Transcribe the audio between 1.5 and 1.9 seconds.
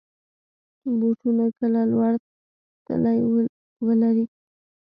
کله